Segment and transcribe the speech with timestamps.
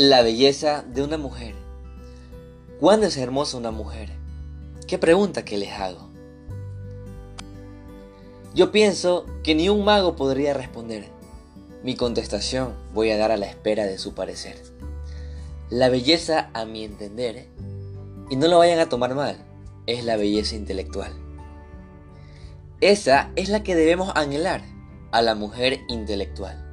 [0.00, 1.56] La belleza de una mujer.
[2.78, 4.10] ¿Cuándo es hermosa una mujer?
[4.86, 6.08] ¿Qué pregunta que les hago?
[8.54, 11.08] Yo pienso que ni un mago podría responder.
[11.82, 14.62] Mi contestación voy a dar a la espera de su parecer.
[15.68, 17.48] La belleza, a mi entender,
[18.30, 19.36] y no lo vayan a tomar mal,
[19.88, 21.10] es la belleza intelectual.
[22.80, 24.62] Esa es la que debemos anhelar
[25.10, 26.67] a la mujer intelectual.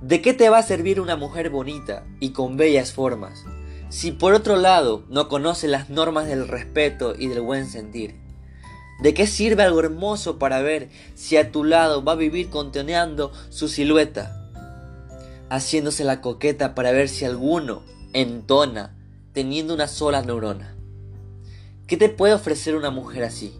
[0.00, 3.44] ¿De qué te va a servir una mujer bonita y con bellas formas
[3.88, 8.14] si por otro lado no conoce las normas del respeto y del buen sentir?
[9.02, 13.32] ¿De qué sirve algo hermoso para ver si a tu lado va a vivir conteneando
[13.48, 14.48] su silueta?
[15.50, 18.96] Haciéndose la coqueta para ver si alguno entona
[19.32, 20.76] teniendo una sola neurona.
[21.88, 23.52] ¿Qué te puede ofrecer una mujer así?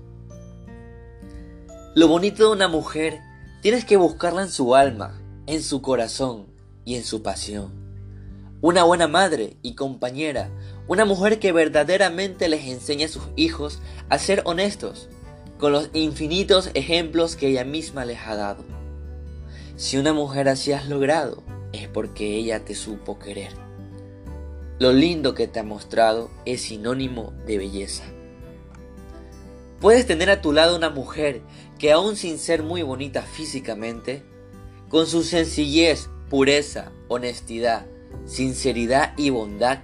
[1.96, 3.18] Lo bonito de una mujer
[3.60, 6.46] tienes que buscarla en su alma, en su corazón
[6.84, 7.72] y en su pasión.
[8.60, 10.50] Una buena madre y compañera,
[10.88, 15.08] una mujer que verdaderamente les enseña a sus hijos a ser honestos,
[15.58, 18.62] con los infinitos ejemplos que ella misma les ha dado.
[19.76, 23.52] Si una mujer así has logrado, es porque ella te supo querer.
[24.78, 28.04] Lo lindo que te ha mostrado es sinónimo de belleza.
[29.80, 31.40] Puedes tener a tu lado una mujer
[31.78, 34.22] que aún sin ser muy bonita físicamente,
[34.88, 37.86] con su sencillez, pureza, honestidad,
[38.24, 39.80] sinceridad y bondad,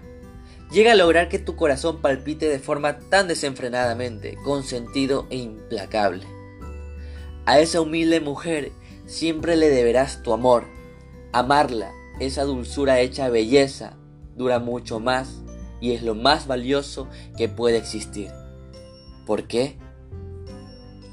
[0.71, 6.27] llega a lograr que tu corazón palpite de forma tan desenfrenadamente, con sentido e implacable.
[7.47, 8.73] A esa humilde mujer
[9.07, 10.65] siempre le deberás tu amor.
[11.33, 13.97] Amarla, esa dulzura hecha belleza,
[14.37, 15.43] dura mucho más
[15.81, 18.31] y es lo más valioso que puede existir.
[19.27, 19.77] ¿Por qué?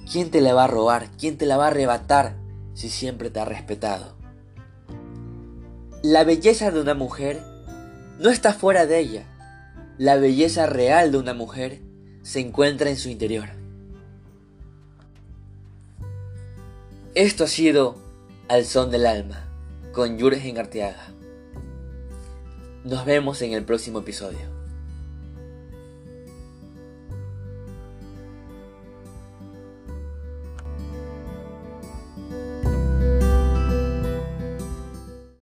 [0.10, 1.10] ¿Quién te la va a robar?
[1.18, 2.41] ¿Quién te la va a arrebatar
[2.74, 4.16] si siempre te ha respetado.
[6.04, 7.42] La belleza de una mujer
[8.20, 9.26] no está fuera de ella.
[9.98, 11.82] La belleza real de una mujer
[12.24, 13.50] se encuentra en su interior.
[17.14, 17.98] Esto ha sido
[18.48, 19.48] Al Son del Alma
[19.92, 21.08] con Jürgen Arteaga.
[22.84, 24.61] Nos vemos en el próximo episodio.